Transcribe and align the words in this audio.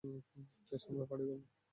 বেশ, 0.67 0.83
আমরা 0.89 1.05
পার্টি 1.09 1.25
করবো। 1.29 1.45